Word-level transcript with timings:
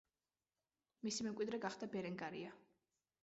მისი 1.07 1.27
მემკვიდრე 1.27 1.59
გახდა 1.67 1.91
ბერენგარია. 1.97 2.55